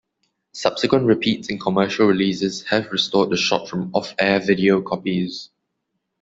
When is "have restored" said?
2.63-3.29